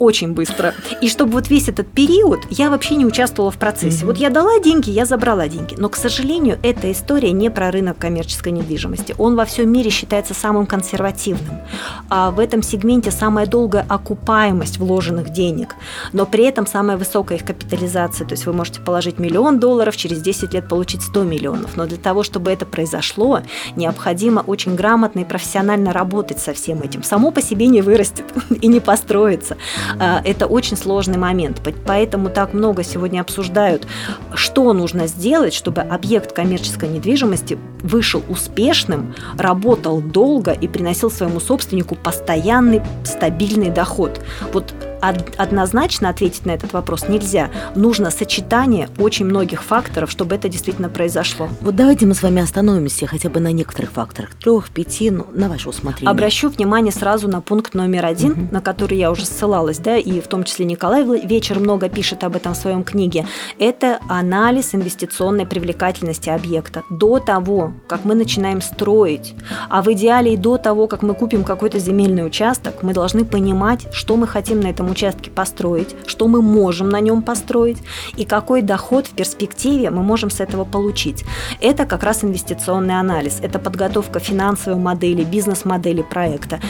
Очень 0.00 0.32
быстро. 0.32 0.72
И 1.02 1.10
чтобы 1.10 1.32
вот 1.32 1.50
весь 1.50 1.68
этот 1.68 1.86
период 1.86 2.40
я 2.48 2.70
вообще 2.70 2.96
не 2.96 3.04
участвовала 3.04 3.50
в 3.50 3.58
процессе. 3.58 4.06
Вот 4.06 4.16
я 4.16 4.30
дала 4.30 4.58
деньги, 4.58 4.88
я 4.88 5.04
забрала 5.04 5.46
деньги. 5.46 5.74
Но, 5.76 5.90
к 5.90 5.96
сожалению, 5.96 6.58
эта 6.62 6.90
история 6.90 7.32
не 7.32 7.50
про 7.50 7.70
рынок 7.70 7.98
коммерческой 7.98 8.52
недвижимости. 8.52 9.14
Он 9.18 9.36
во 9.36 9.44
всем 9.44 9.70
мире 9.70 9.90
считается 9.90 10.32
самым 10.32 10.64
консервативным. 10.64 11.60
А 12.08 12.30
в 12.30 12.40
этом 12.40 12.62
сегменте 12.62 13.10
самая 13.10 13.44
долгая 13.44 13.84
окупаемость 13.90 14.78
вложенных 14.78 15.34
денег, 15.34 15.76
но 16.14 16.24
при 16.24 16.44
этом 16.44 16.66
самая 16.66 16.96
высокая 16.96 17.36
их 17.36 17.44
капитализация. 17.44 18.26
То 18.26 18.32
есть 18.32 18.46
вы 18.46 18.54
можете 18.54 18.80
положить 18.80 19.18
миллион 19.18 19.60
долларов, 19.60 19.98
через 19.98 20.22
10 20.22 20.54
лет 20.54 20.66
получить 20.66 21.02
100 21.02 21.24
миллионов. 21.24 21.76
Но 21.76 21.84
для 21.84 21.98
того, 21.98 22.22
чтобы 22.22 22.50
это 22.50 22.64
произошло, 22.64 23.42
необходимо 23.76 24.40
очень 24.40 24.76
грамотно 24.76 25.20
и 25.20 25.24
профессионально 25.26 25.92
работать 25.92 26.38
со 26.38 26.54
всем 26.54 26.80
этим. 26.80 27.02
Само 27.02 27.32
по 27.32 27.42
себе 27.42 27.66
не 27.66 27.82
вырастет 27.82 28.24
и 28.62 28.66
не 28.66 28.80
построится. 28.80 29.58
А, 29.98 30.20
Это 30.24 30.46
очень 30.46 30.76
сложный 30.76 31.18
момент. 31.18 31.60
По- 31.62 31.72
Поэтому 31.86 32.28
так 32.30 32.52
много 32.54 32.82
сегодня 32.84 33.20
обсуждают, 33.20 33.86
что 34.34 34.72
нужно 34.72 35.06
сделать, 35.06 35.54
чтобы 35.54 35.80
объект 35.82 36.32
коммерческой 36.32 36.88
недвижимости 36.88 37.58
вышел 37.82 38.22
успешным, 38.28 39.14
работал 39.38 40.00
долго 40.00 40.52
и 40.52 40.68
приносил 40.68 41.10
своему 41.10 41.40
собственнику 41.40 41.94
постоянный 41.96 42.82
стабильный 43.04 43.70
доход. 43.70 44.20
Вот 44.52 44.72
однозначно 45.00 46.08
ответить 46.08 46.46
на 46.46 46.52
этот 46.52 46.72
вопрос 46.72 47.08
нельзя. 47.08 47.50
Нужно 47.74 48.10
сочетание 48.10 48.88
очень 48.98 49.24
многих 49.24 49.62
факторов, 49.62 50.10
чтобы 50.10 50.34
это 50.34 50.48
действительно 50.48 50.88
произошло. 50.88 51.48
Вот 51.60 51.76
давайте 51.76 52.06
мы 52.06 52.14
с 52.14 52.22
вами 52.22 52.42
остановимся 52.42 53.06
хотя 53.06 53.28
бы 53.28 53.40
на 53.40 53.52
некоторых 53.52 53.92
факторах. 53.92 54.34
Трех, 54.34 54.70
пяти, 54.70 55.10
ну, 55.10 55.26
на 55.32 55.48
ваше 55.48 55.68
усмотрение. 55.68 56.10
Обращу 56.10 56.48
внимание 56.48 56.92
сразу 56.92 57.28
на 57.28 57.40
пункт 57.40 57.74
номер 57.74 58.06
один, 58.06 58.32
угу. 58.32 58.48
на 58.50 58.60
который 58.60 58.98
я 58.98 59.10
уже 59.10 59.24
ссылалась, 59.24 59.78
да, 59.78 59.96
и 59.96 60.20
в 60.20 60.28
том 60.28 60.44
числе 60.44 60.64
Николай 60.64 61.04
вечер 61.26 61.58
много 61.58 61.88
пишет 61.88 62.24
об 62.24 62.36
этом 62.36 62.54
в 62.54 62.56
своем 62.56 62.84
книге. 62.84 63.26
Это 63.58 64.00
анализ 64.08 64.74
инвестиционной 64.74 65.46
привлекательности 65.46 66.28
объекта 66.28 66.82
до 66.90 67.18
того, 67.18 67.72
как 67.88 68.04
мы 68.04 68.14
начинаем 68.14 68.60
строить. 68.60 69.34
А 69.68 69.82
в 69.82 69.92
идеале 69.92 70.34
и 70.34 70.36
до 70.36 70.58
того, 70.58 70.86
как 70.86 71.02
мы 71.02 71.14
купим 71.14 71.44
какой-то 71.44 71.78
земельный 71.78 72.26
участок, 72.26 72.82
мы 72.82 72.92
должны 72.92 73.24
понимать, 73.24 73.86
что 73.92 74.16
мы 74.16 74.26
хотим 74.26 74.60
на 74.60 74.68
этом 74.68 74.89
участке 74.90 75.30
построить, 75.30 75.94
что 76.06 76.28
мы 76.28 76.42
можем 76.42 76.88
на 76.88 77.00
нем 77.00 77.22
построить 77.22 77.78
и 78.16 78.24
какой 78.24 78.62
доход 78.62 79.06
в 79.06 79.10
перспективе 79.10 79.90
мы 79.90 80.02
можем 80.02 80.30
с 80.30 80.40
этого 80.40 80.64
получить. 80.64 81.24
Это 81.60 81.86
как 81.86 82.02
раз 82.02 82.24
инвестиционный 82.24 82.98
анализ, 82.98 83.38
это 83.42 83.58
подготовка 83.58 84.20
финансовой 84.20 84.80
модели, 84.80 85.24
бизнес-модели 85.24 86.02
проекта. 86.02 86.60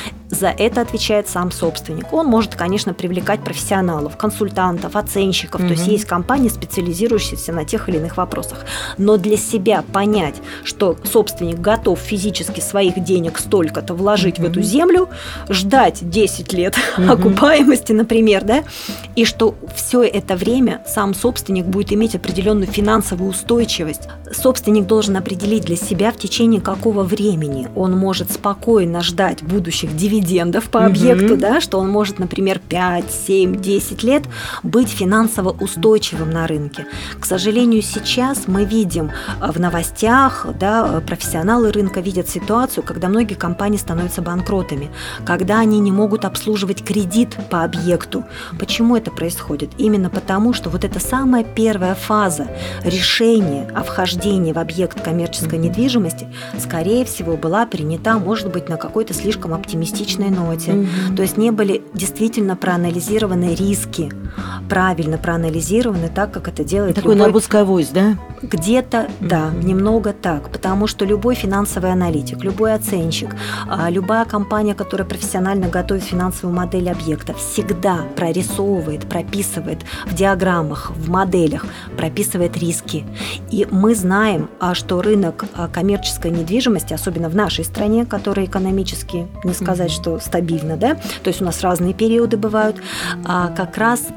За 0.40 0.48
это 0.48 0.80
отвечает 0.80 1.28
сам 1.28 1.50
собственник. 1.50 2.14
Он 2.14 2.24
может, 2.24 2.54
конечно, 2.54 2.94
привлекать 2.94 3.44
профессионалов, 3.44 4.16
консультантов, 4.16 4.96
оценщиков, 4.96 5.60
угу. 5.60 5.68
то 5.68 5.74
есть 5.74 5.86
есть 5.86 6.06
компании, 6.06 6.48
специализирующиеся 6.48 7.52
на 7.52 7.66
тех 7.66 7.90
или 7.90 7.98
иных 7.98 8.16
вопросах. 8.16 8.64
Но 8.96 9.18
для 9.18 9.36
себя 9.36 9.84
понять, 9.92 10.36
что 10.64 10.96
собственник 11.04 11.60
готов 11.60 11.98
физически 11.98 12.60
своих 12.60 13.04
денег 13.04 13.38
столько-то 13.38 13.92
вложить 13.92 14.38
угу. 14.38 14.46
в 14.46 14.50
эту 14.50 14.62
землю, 14.62 15.10
ждать 15.50 16.08
10 16.08 16.50
лет 16.54 16.74
угу. 16.96 17.12
окупаемости, 17.12 17.92
например, 17.92 18.42
да, 18.42 18.64
и 19.16 19.26
что 19.26 19.54
все 19.74 20.02
это 20.04 20.36
время 20.36 20.82
сам 20.86 21.12
собственник 21.12 21.66
будет 21.66 21.92
иметь 21.92 22.14
определенную 22.14 22.66
финансовую 22.66 23.28
устойчивость. 23.28 24.08
Собственник 24.32 24.86
должен 24.86 25.18
определить 25.18 25.66
для 25.66 25.76
себя 25.76 26.12
в 26.12 26.16
течение 26.16 26.62
какого 26.62 27.02
времени 27.02 27.68
он 27.76 27.92
может 27.92 28.32
спокойно 28.32 29.02
ждать 29.02 29.42
будущих 29.42 29.94
дивидендов 29.94 30.29
по 30.70 30.84
объекту, 30.84 31.34
угу. 31.34 31.40
да, 31.40 31.60
что 31.60 31.78
он 31.78 31.90
может, 31.90 32.18
например, 32.18 32.60
5, 32.68 33.10
7, 33.10 33.60
10 33.60 34.02
лет 34.02 34.24
быть 34.62 34.88
финансово 34.88 35.50
устойчивым 35.50 36.30
на 36.30 36.46
рынке. 36.46 36.86
К 37.18 37.24
сожалению, 37.24 37.82
сейчас 37.82 38.46
мы 38.46 38.64
видим 38.64 39.10
в 39.40 39.58
новостях, 39.58 40.46
да, 40.58 41.00
профессионалы 41.06 41.72
рынка 41.72 42.00
видят 42.00 42.28
ситуацию, 42.28 42.84
когда 42.84 43.08
многие 43.08 43.34
компании 43.34 43.78
становятся 43.78 44.22
банкротами, 44.22 44.90
когда 45.24 45.60
они 45.60 45.80
не 45.80 45.92
могут 45.92 46.24
обслуживать 46.24 46.84
кредит 46.84 47.36
по 47.50 47.64
объекту. 47.64 48.24
Почему 48.58 48.96
это 48.96 49.10
происходит? 49.10 49.70
Именно 49.78 50.10
потому, 50.10 50.52
что 50.52 50.70
вот 50.70 50.84
эта 50.84 51.00
самая 51.00 51.44
первая 51.44 51.94
фаза 51.94 52.46
решения 52.84 53.68
о 53.74 53.82
вхождении 53.82 54.52
в 54.52 54.58
объект 54.58 55.00
коммерческой 55.02 55.58
недвижимости, 55.58 56.28
скорее 56.58 57.04
всего, 57.04 57.36
была 57.36 57.66
принята, 57.66 58.18
может 58.18 58.50
быть, 58.52 58.68
на 58.68 58.76
какой-то 58.76 59.14
слишком 59.14 59.54
оптимистичной 59.54 60.19
ноте. 60.28 60.72
Mm-hmm. 60.72 61.16
То 61.16 61.22
есть 61.22 61.36
не 61.36 61.50
были 61.50 61.82
действительно 61.94 62.56
проанализированы 62.56 63.54
риски, 63.54 64.10
правильно 64.68 65.18
проанализированы 65.18 66.10
так, 66.14 66.32
как 66.32 66.48
это 66.48 66.64
делает 66.64 66.96
Такой 66.96 67.14
любой... 67.14 67.28
напусковость, 67.28 67.92
да? 67.92 68.16
Где-то, 68.42 68.98
mm-hmm. 68.98 69.28
да, 69.28 69.50
немного 69.62 70.12
так, 70.12 70.50
потому 70.50 70.86
что 70.86 71.04
любой 71.04 71.34
финансовый 71.34 71.92
аналитик, 71.92 72.42
любой 72.44 72.74
оценщик, 72.74 73.34
а, 73.68 73.90
любая 73.90 74.24
компания, 74.24 74.74
которая 74.74 75.06
профессионально 75.06 75.68
готовит 75.68 76.04
финансовую 76.04 76.54
модель 76.54 76.90
объекта, 76.90 77.34
всегда 77.34 77.98
прорисовывает, 78.16 79.08
прописывает 79.08 79.80
в 80.06 80.14
диаграммах, 80.14 80.92
в 80.92 81.08
моделях, 81.08 81.66
прописывает 81.96 82.56
риски. 82.56 83.04
И 83.50 83.66
мы 83.70 83.94
знаем, 83.94 84.48
а, 84.58 84.74
что 84.74 85.02
рынок 85.02 85.44
а, 85.54 85.68
коммерческой 85.68 86.30
недвижимости, 86.30 86.92
особенно 86.92 87.28
в 87.28 87.36
нашей 87.36 87.64
стране, 87.64 88.06
которая 88.06 88.46
экономически, 88.46 89.26
не 89.44 89.52
сказать, 89.52 89.90
mm-hmm. 89.90 89.94
Стабильно, 90.18 90.76
да, 90.76 90.94
то 90.94 91.28
есть 91.28 91.40
у 91.40 91.44
нас 91.44 91.62
разные 91.62 91.94
периоды 91.94 92.36
бывают, 92.36 92.76
как 93.24 93.76
раз 93.78 94.08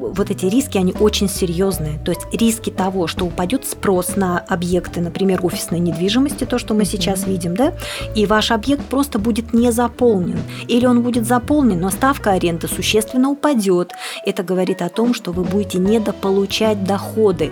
вот 0.00 0.30
эти 0.30 0.46
риски, 0.46 0.78
они 0.78 0.94
очень 0.98 1.28
серьезные. 1.28 1.98
То 2.04 2.12
есть 2.12 2.22
риски 2.32 2.70
того, 2.70 3.06
что 3.06 3.24
упадет 3.26 3.66
спрос 3.66 4.16
на 4.16 4.38
объекты, 4.38 5.00
например, 5.00 5.40
офисной 5.42 5.78
недвижимости, 5.78 6.44
то, 6.44 6.58
что 6.58 6.74
мы 6.74 6.84
сейчас 6.84 7.26
видим, 7.26 7.54
да, 7.54 7.74
и 8.14 8.26
ваш 8.26 8.50
объект 8.50 8.84
просто 8.84 9.18
будет 9.18 9.52
не 9.52 9.70
заполнен. 9.70 10.38
Или 10.68 10.86
он 10.86 11.02
будет 11.02 11.26
заполнен, 11.26 11.80
но 11.80 11.90
ставка 11.90 12.32
аренды 12.32 12.68
существенно 12.68 13.30
упадет. 13.30 13.92
Это 14.24 14.42
говорит 14.42 14.82
о 14.82 14.88
том, 14.88 15.14
что 15.14 15.32
вы 15.32 15.44
будете 15.44 15.78
недополучать 15.78 16.84
доходы. 16.84 17.50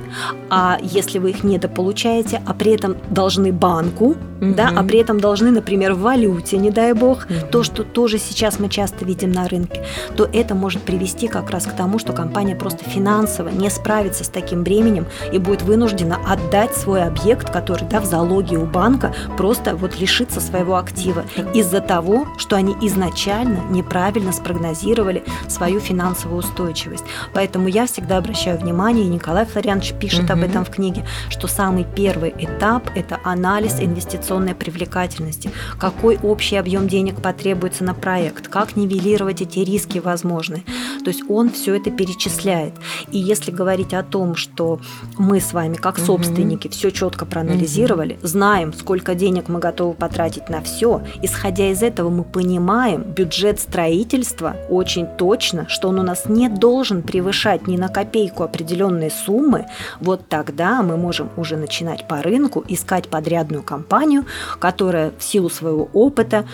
А 0.51 0.79
если 0.83 1.19
вы 1.19 1.31
их 1.31 1.45
недополучаете, 1.45 2.43
а 2.47 2.55
при 2.55 2.73
этом 2.73 2.97
должны 3.11 3.53
банку, 3.53 4.07
угу. 4.07 4.55
да, 4.57 4.73
а 4.75 4.83
при 4.83 4.99
этом 4.99 5.21
должны, 5.21 5.51
например, 5.51 5.95
в 5.95 6.01
валюте, 6.01 6.57
не 6.59 6.71
дай 6.71 6.93
бог, 6.93 7.27
угу. 7.27 7.35
то, 7.51 7.63
что 7.63 7.85
тоже 7.85 8.19
сейчас 8.19 8.59
мы 8.59 8.69
часто 8.69 9.05
видим 9.05 9.33
на 9.33 9.49
рынке, 9.49 9.85
то 10.17 10.29
это 10.33 10.55
может 10.55 10.83
привести 10.83 11.29
как 11.29 11.51
раз 11.51 11.65
к 11.67 11.73
тому, 11.73 11.99
что 11.99 12.13
компания 12.13 12.38
компания 12.39 12.55
просто 12.55 12.85
финансово 12.85 13.49
не 13.49 13.69
справится 13.69 14.23
с 14.23 14.29
таким 14.29 14.63
бременем 14.63 15.07
и 15.33 15.39
будет 15.39 15.63
вынуждена 15.63 16.19
отдать 16.25 16.73
свой 16.77 17.03
объект, 17.03 17.51
который 17.51 17.89
да, 17.89 18.01
в 18.01 18.05
залоге 18.05 18.59
у 18.59 18.65
банка, 18.65 19.13
просто 19.37 19.75
вот 19.75 19.99
лишиться 19.99 20.41
своего 20.41 20.77
актива 20.77 21.25
из-за 21.53 21.81
того, 21.81 22.29
что 22.39 22.55
они 22.55 22.77
изначально 22.83 23.59
неправильно 23.71 24.33
спрогнозировали 24.33 25.25
свою 25.49 25.81
финансовую 25.81 26.39
устойчивость. 26.39 27.03
Поэтому 27.35 27.67
я 27.67 27.87
всегда 27.87 28.19
обращаю 28.19 28.57
внимание, 28.57 29.05
и 29.05 29.09
Николай 29.09 29.45
Флорианович 29.45 29.95
пишет 29.95 30.25
угу. 30.25 30.35
об 30.35 30.45
этом 30.45 30.65
в 30.65 30.71
книге, 30.71 31.05
что 31.31 31.49
самый 31.49 31.85
первый 31.97 32.33
этап– 32.39 32.89
это 32.95 33.19
анализ 33.25 33.81
инвестиционной 33.81 34.55
привлекательности. 34.55 35.51
Какой 35.81 36.21
общий 36.23 36.55
объем 36.55 36.87
денег 36.87 37.21
потребуется 37.21 37.83
на 37.83 37.95
проект, 37.95 38.47
как 38.47 38.77
нивелировать 38.77 39.43
эти 39.43 39.59
риски 39.59 39.99
возможные. 39.99 40.63
То 41.05 41.09
есть 41.09 41.23
он 41.29 41.51
все 41.51 41.77
это 41.77 41.91
перечисляет. 41.91 42.75
И 43.11 43.19
если 43.19 43.51
говорить 43.51 43.95
о 43.95 44.03
том, 44.03 44.37
что 44.37 44.81
мы 45.17 45.41
с 45.41 45.53
вами, 45.53 45.75
как 45.75 45.99
собственники, 45.99 46.69
угу. 46.69 46.75
все 46.75 46.91
четко 46.91 47.27
проанализировали, 47.27 48.15
угу. 48.15 48.27
знаем, 48.27 48.73
сколько 48.73 49.15
денег 49.15 49.49
мы 49.49 49.59
готовы 49.59 49.95
потратить 49.95 50.49
на 50.49 50.63
все, 50.63 51.03
исходя 51.23 51.71
из 51.71 51.83
этого 51.83 52.11
мы 52.11 52.25
понимаем 52.25 53.03
бюджет 53.03 53.61
строительства 53.61 54.57
очень 54.69 55.07
точно, 55.07 55.69
что 55.69 55.89
он 55.89 55.99
у 55.99 56.03
нас 56.03 56.29
не 56.29 56.49
должен 56.49 57.03
превышать 57.03 57.67
ни 57.67 57.77
на 57.77 57.89
копейку 57.89 58.43
определенные 58.43 59.11
суммы, 59.11 59.67
вот 60.01 60.29
тогда 60.29 60.83
мы 60.83 60.97
можем 60.97 61.31
уже 61.37 61.57
начинать 61.57 62.07
по 62.07 62.23
рынку 62.23 62.65
искать 62.69 63.09
подрядную 63.09 63.63
компанию, 63.63 64.25
которая 64.59 65.13
в 65.19 65.23
силу 65.23 65.51
своего 65.51 65.89
опыта 65.93 66.45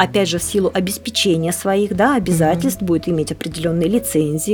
опять 0.00 0.28
же, 0.28 0.38
в 0.38 0.42
силу 0.42 0.70
обеспечения 0.72 1.52
своих 1.52 1.94
да, 1.94 2.16
обязательств 2.16 2.82
mm-hmm. 2.82 2.86
будет 2.86 3.08
иметь 3.08 3.32
определенные 3.32 3.88
лицензии, 3.88 3.99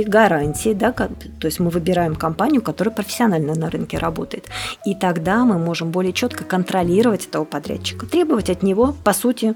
гарантии, 0.07 0.73
да, 0.73 0.91
то 0.91 1.09
есть 1.41 1.59
мы 1.59 1.69
выбираем 1.69 2.15
компанию, 2.15 2.61
которая 2.61 2.93
профессионально 2.93 3.55
на 3.55 3.69
рынке 3.69 3.97
работает. 3.97 4.45
И 4.85 4.95
тогда 4.95 5.45
мы 5.45 5.57
можем 5.57 5.91
более 5.91 6.13
четко 6.13 6.43
контролировать 6.43 7.25
этого 7.25 7.45
подрядчика, 7.45 8.05
требовать 8.05 8.49
от 8.49 8.63
него, 8.63 8.95
по 9.03 9.13
сути, 9.13 9.55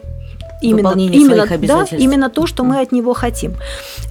именно, 0.61 0.93
именно, 0.97 1.47
да, 1.67 1.85
именно 1.97 2.29
то, 2.29 2.47
что 2.47 2.63
мы 2.63 2.79
от 2.81 2.91
него 2.91 3.13
хотим. 3.13 3.55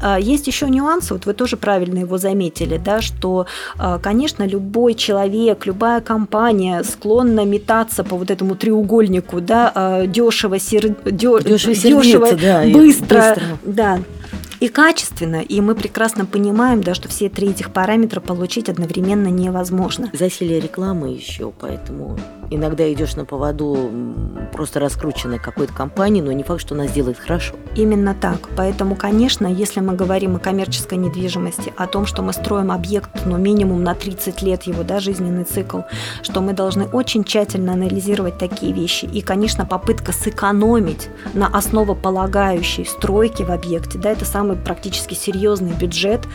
А, 0.02 0.18
есть 0.18 0.46
еще 0.46 0.68
нюансы, 0.68 1.14
вот 1.14 1.26
вы 1.26 1.32
тоже 1.32 1.56
правильно 1.56 1.98
его 2.00 2.18
заметили, 2.18 2.76
да, 2.76 3.00
что, 3.00 3.46
а, 3.78 3.98
конечно, 3.98 4.46
любой 4.46 4.94
человек, 4.94 5.66
любая 5.66 6.00
компания 6.00 6.82
склонна 6.82 7.44
метаться 7.44 8.04
по 8.04 8.16
вот 8.16 8.30
этому 8.30 8.56
треугольнику, 8.56 9.40
да, 9.40 9.72
а, 9.74 10.06
дешево, 10.06 10.58
сер... 10.58 10.94
дешево, 11.04 11.40
дешево 11.42 12.32
да, 12.32 12.64
быстро, 12.64 13.34
быстро, 13.34 13.42
да, 13.62 14.00
и 14.60 14.68
качественно, 14.68 15.40
и 15.40 15.60
мы 15.60 15.74
прекрасно 15.74 16.26
понимаем, 16.26 16.82
да, 16.82 16.94
что 16.94 17.08
все 17.08 17.28
три 17.28 17.48
этих 17.48 17.72
параметра 17.72 18.20
получить 18.20 18.68
одновременно 18.68 19.28
невозможно. 19.28 20.10
Засилие 20.12 20.60
рекламы 20.60 21.08
еще, 21.08 21.52
поэтому 21.58 22.18
иногда 22.50 22.92
идешь 22.92 23.14
на 23.16 23.24
поводу 23.24 23.90
просто 24.52 24.80
раскрученной 24.80 25.38
какой-то 25.38 25.72
компании, 25.72 26.20
но 26.20 26.32
не 26.32 26.42
факт, 26.42 26.60
что 26.60 26.74
она 26.74 26.86
сделает 26.86 27.18
хорошо. 27.18 27.54
Именно 27.76 28.14
так. 28.14 28.48
Поэтому, 28.56 28.96
конечно, 28.96 29.46
если 29.46 29.80
мы 29.80 29.94
говорим 29.94 30.36
о 30.36 30.38
коммерческой 30.38 30.98
недвижимости, 30.98 31.72
о 31.76 31.86
том, 31.86 32.06
что 32.06 32.22
мы 32.22 32.32
строим 32.32 32.72
объект, 32.72 33.10
ну, 33.24 33.36
минимум 33.36 33.84
на 33.84 33.94
30 33.94 34.42
лет 34.42 34.64
его, 34.64 34.82
да, 34.82 34.98
жизненный 34.98 35.44
цикл, 35.44 35.80
что 36.22 36.40
мы 36.40 36.52
должны 36.52 36.86
очень 36.86 37.24
тщательно 37.24 37.72
анализировать 37.72 38.38
такие 38.38 38.72
вещи. 38.72 39.04
И, 39.04 39.22
конечно, 39.22 39.64
попытка 39.64 40.12
сэкономить 40.12 41.08
на 41.32 41.46
основополагающей 41.46 42.84
стройке 42.84 43.44
в 43.44 43.50
объекте, 43.50 43.98
да, 43.98 44.10
это 44.10 44.24
самый 44.24 44.56
практически 44.56 45.14
серьезный 45.14 45.72
бюджет, 45.72 46.26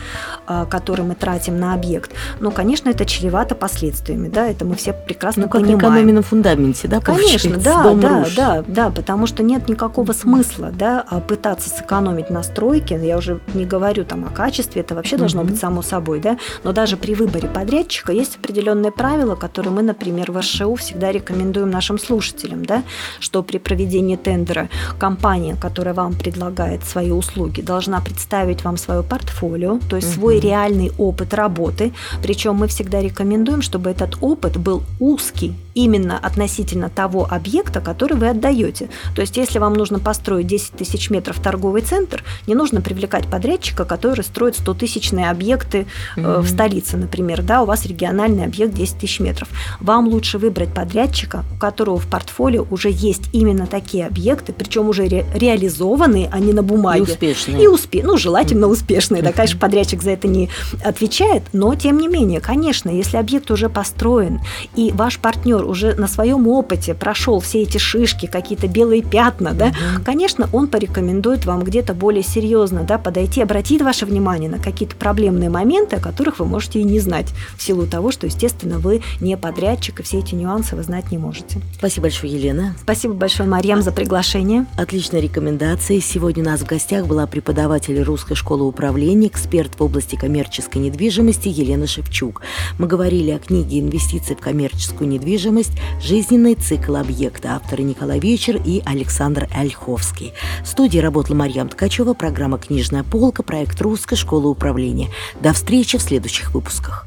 а, 0.46 0.64
который 0.64 1.04
мы 1.04 1.14
тратим 1.14 1.60
на 1.60 1.74
объект. 1.74 2.12
Но, 2.40 2.50
конечно, 2.50 2.88
это 2.88 3.04
чревато 3.04 3.54
последствиями, 3.54 4.28
да, 4.28 4.48
это 4.48 4.64
мы 4.64 4.74
все 4.76 4.92
прекрасно 4.94 5.42
ну, 5.42 5.48
понимаем 5.50 6.05
каменном 6.06 6.22
фундаменте, 6.22 6.86
да, 6.86 7.00
Конечно, 7.00 7.56
да, 7.58 7.82
дом 7.82 7.98
да, 8.00 8.18
рушит. 8.20 8.36
да, 8.36 8.64
да, 8.68 8.90
потому 8.90 9.26
что 9.26 9.42
нет 9.42 9.68
никакого 9.68 10.12
смысла, 10.12 10.70
да, 10.72 11.04
а 11.08 11.18
пытаться 11.20 11.68
сэкономить 11.68 12.30
на 12.30 12.44
стройке. 12.44 12.96
Я 13.02 13.18
уже 13.18 13.40
не 13.54 13.64
говорю 13.64 14.04
там 14.04 14.24
о 14.24 14.28
качестве, 14.28 14.82
это 14.82 14.94
вообще 14.94 15.16
должно 15.16 15.40
Мгм. 15.42 15.50
быть 15.50 15.60
само 15.60 15.82
собой, 15.82 16.20
да. 16.20 16.38
Но 16.62 16.72
даже 16.72 16.96
при 16.96 17.14
выборе 17.16 17.48
подрядчика 17.48 18.12
есть 18.12 18.36
определенные 18.36 18.92
правила, 18.92 19.34
которые 19.34 19.72
мы, 19.72 19.82
например, 19.82 20.30
в 20.30 20.40
ШУ 20.42 20.76
всегда 20.76 21.10
рекомендуем 21.10 21.70
нашим 21.70 21.98
слушателям, 21.98 22.64
да, 22.64 22.84
что 23.18 23.42
при 23.42 23.58
проведении 23.58 24.14
тендера 24.16 24.68
компания, 25.00 25.56
которая 25.60 25.94
вам 25.94 26.14
предлагает 26.14 26.84
свои 26.84 27.10
услуги, 27.10 27.62
должна 27.62 28.00
представить 28.00 28.62
вам 28.62 28.76
свое 28.76 29.02
портфолио, 29.02 29.80
то 29.90 29.96
есть 29.96 30.14
свой 30.14 30.36
Мгм. 30.36 30.44
реальный 30.44 30.92
опыт 30.98 31.34
работы. 31.34 31.92
Причем 32.22 32.54
мы 32.54 32.68
всегда 32.68 33.00
рекомендуем, 33.00 33.60
чтобы 33.62 33.90
этот 33.90 34.16
опыт 34.20 34.56
был 34.56 34.84
узкий 35.00 35.54
именно 35.76 36.18
относительно 36.18 36.88
того 36.88 37.28
объекта, 37.30 37.80
который 37.80 38.16
вы 38.16 38.28
отдаете. 38.30 38.88
То 39.14 39.20
есть, 39.20 39.36
если 39.36 39.58
вам 39.58 39.74
нужно 39.74 39.98
построить 40.00 40.46
10 40.46 40.72
тысяч 40.72 41.10
метров 41.10 41.38
торговый 41.38 41.82
центр, 41.82 42.24
не 42.46 42.54
нужно 42.54 42.80
привлекать 42.80 43.26
подрядчика, 43.26 43.84
который 43.84 44.24
строит 44.24 44.56
100-тысячные 44.58 45.30
объекты 45.30 45.86
э, 46.16 46.40
в 46.40 46.48
столице, 46.48 46.96
например. 46.96 47.42
Да, 47.42 47.62
у 47.62 47.66
вас 47.66 47.84
региональный 47.84 48.44
объект 48.46 48.72
10 48.74 48.98
тысяч 48.98 49.20
метров. 49.20 49.48
Вам 49.78 50.08
лучше 50.08 50.38
выбрать 50.38 50.72
подрядчика, 50.72 51.44
у 51.54 51.58
которого 51.58 51.98
в 51.98 52.06
портфолио 52.06 52.66
уже 52.70 52.88
есть 52.90 53.24
именно 53.34 53.66
такие 53.66 54.06
объекты, 54.06 54.54
причем 54.54 54.88
уже 54.88 55.04
ре- 55.06 55.26
реализованные, 55.34 56.30
а 56.32 56.38
не 56.38 56.54
на 56.54 56.60
И 56.60 56.62
бумаге. 56.62 57.02
успешные. 57.02 57.62
И 57.62 57.66
успе... 57.66 58.02
ну, 58.02 58.16
желательно 58.16 58.66
успешные. 58.68 59.22
Да, 59.22 59.32
конечно, 59.32 59.58
подрядчик 59.60 60.02
за 60.02 60.12
это 60.12 60.26
не 60.26 60.48
отвечает, 60.82 61.42
но 61.52 61.74
тем 61.74 61.98
не 61.98 62.08
менее, 62.08 62.40
конечно, 62.40 62.88
если 62.88 63.18
объект 63.18 63.50
уже 63.50 63.68
построен, 63.68 64.40
и 64.74 64.90
ваш 64.92 65.18
партнер 65.18 65.65
уже 65.66 65.94
на 65.94 66.06
своем 66.08 66.46
опыте 66.48 66.94
прошел 66.94 67.40
все 67.40 67.62
эти 67.62 67.78
шишки, 67.78 68.26
какие-то 68.26 68.68
белые 68.68 69.02
пятна, 69.02 69.52
да, 69.52 69.66
Мгм. 69.68 70.04
конечно, 70.04 70.48
он 70.52 70.68
порекомендует 70.68 71.44
вам 71.44 71.62
где-то 71.62 71.94
более 71.94 72.22
серьезно 72.22 72.82
да, 72.82 72.98
подойти, 72.98 73.42
обратить 73.42 73.82
ваше 73.82 74.06
внимание 74.06 74.48
на 74.50 74.58
какие-то 74.58 74.96
проблемные 74.96 75.50
моменты, 75.50 75.96
о 75.96 76.00
которых 76.00 76.38
вы 76.38 76.46
можете 76.46 76.80
и 76.80 76.84
не 76.84 77.00
знать, 77.00 77.26
в 77.56 77.62
силу 77.62 77.86
того, 77.86 78.10
что, 78.12 78.26
естественно, 78.26 78.78
вы 78.78 79.02
не 79.20 79.36
подрядчик, 79.36 80.00
и 80.00 80.02
все 80.02 80.18
эти 80.18 80.34
нюансы 80.34 80.76
вы 80.76 80.82
знать 80.82 81.10
не 81.10 81.18
можете. 81.18 81.60
Спасибо 81.78 82.04
большое, 82.04 82.32
Елена. 82.32 82.74
Спасибо 82.82 83.14
большое, 83.14 83.48
Марьям, 83.48 83.82
за 83.82 83.92
приглашение. 83.92 84.66
Отличная 84.76 85.20
рекомендация. 85.20 86.00
Сегодня 86.00 86.42
у 86.42 86.46
нас 86.46 86.60
в 86.60 86.66
гостях 86.66 87.06
была 87.06 87.26
преподаватель 87.26 88.00
Русской 88.02 88.34
школы 88.34 88.64
управления, 88.66 89.28
эксперт 89.28 89.72
в 89.78 89.82
области 89.82 90.16
коммерческой 90.16 90.78
недвижимости 90.78 91.48
Елена 91.48 91.86
Шевчук. 91.86 92.42
Мы 92.78 92.86
говорили 92.86 93.30
о 93.30 93.38
книге 93.38 93.80
«Инвестиции 93.80 94.34
в 94.34 94.38
коммерческую 94.38 95.08
недвижимость. 95.08 95.55
Жизненный 96.00 96.54
цикл 96.54 96.96
объекта». 96.96 97.56
Авторы 97.56 97.82
Николай 97.82 98.18
Вечер 98.18 98.60
и 98.64 98.82
Александр 98.84 99.48
Ольховский. 99.54 100.32
В 100.62 100.66
студии 100.66 100.98
работала 100.98 101.36
Марьям 101.36 101.68
Ткачева, 101.68 102.14
программа 102.14 102.58
«Книжная 102.58 103.04
полка», 103.04 103.42
проект 103.42 103.80
Русской 103.80 104.16
школы 104.16 104.48
управления. 104.48 105.08
До 105.40 105.52
встречи 105.52 105.98
в 105.98 106.02
следующих 106.02 106.54
выпусках. 106.54 107.06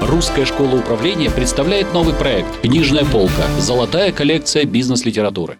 Русская 0.00 0.44
школа 0.44 0.76
управления 0.76 1.30
представляет 1.30 1.94
новый 1.94 2.14
проект 2.14 2.60
«Книжная 2.62 3.04
полка. 3.04 3.46
Золотая 3.60 4.10
коллекция 4.10 4.64
бизнес-литературы». 4.64 5.58